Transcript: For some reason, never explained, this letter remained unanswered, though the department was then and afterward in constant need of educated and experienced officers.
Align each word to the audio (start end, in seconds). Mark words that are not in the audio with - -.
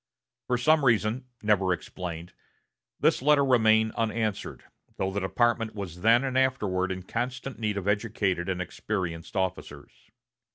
For 0.47 0.57
some 0.57 0.83
reason, 0.83 1.25
never 1.43 1.71
explained, 1.71 2.33
this 2.99 3.21
letter 3.21 3.45
remained 3.45 3.91
unanswered, 3.91 4.63
though 4.97 5.11
the 5.11 5.19
department 5.19 5.75
was 5.75 6.01
then 6.01 6.23
and 6.23 6.35
afterward 6.35 6.91
in 6.91 7.03
constant 7.03 7.59
need 7.59 7.77
of 7.77 7.87
educated 7.87 8.49
and 8.49 8.59
experienced 8.63 9.35
officers. 9.35 9.91